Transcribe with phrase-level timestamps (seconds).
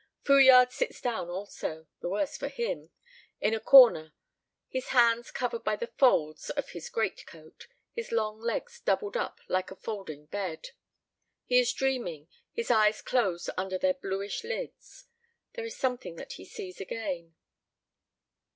[0.23, 2.89] Fouillade sits down also the worse for him!
[3.39, 4.15] in a corner,
[4.67, 9.69] his hands covered by the folds of his greatcoat, his long legs doubled up like
[9.69, 10.69] a folding bed.
[11.45, 15.05] He is dreaming, his eyes closed under their bluish lids;
[15.53, 17.35] there is something that he sees again.